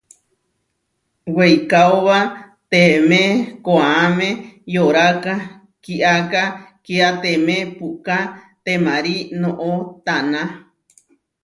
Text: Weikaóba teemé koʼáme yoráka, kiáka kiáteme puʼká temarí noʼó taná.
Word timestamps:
Weikaóba 1.35 2.19
teemé 2.71 3.21
koʼáme 3.65 4.27
yoráka, 4.73 5.33
kiáka 5.83 6.43
kiáteme 6.85 7.55
puʼká 7.77 8.17
temarí 8.63 9.15
noʼó 9.41 9.71
taná. 10.05 10.41